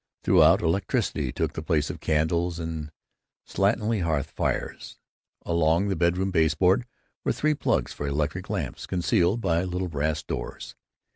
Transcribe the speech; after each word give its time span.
Throughout, 0.23 0.63
electricity 0.63 1.31
took 1.31 1.53
the 1.53 1.61
place 1.61 1.91
of 1.91 1.99
candles 1.99 2.57
and 2.57 2.89
slatternly 3.47 4.01
hearth 4.01 4.31
fires. 4.31 4.97
Along 5.45 5.89
the 5.89 5.95
bedroom 5.95 6.31
baseboard 6.31 6.85
were 7.23 7.31
three 7.31 7.53
plugs 7.53 7.93
for 7.93 8.07
electric 8.07 8.49
lamps, 8.49 8.87
concealed 8.87 9.41
by 9.41 9.63
little 9.63 9.89
brass 9.89 10.23
doors. 10.23 10.73